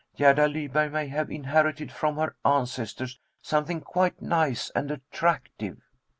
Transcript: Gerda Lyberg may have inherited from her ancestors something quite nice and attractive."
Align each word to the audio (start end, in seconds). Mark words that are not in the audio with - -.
Gerda 0.17 0.47
Lyberg 0.47 0.91
may 0.93 1.09
have 1.09 1.29
inherited 1.29 1.91
from 1.91 2.15
her 2.17 2.35
ancestors 2.43 3.19
something 3.43 3.81
quite 3.81 4.19
nice 4.19 4.71
and 4.71 4.89
attractive." 4.89 5.77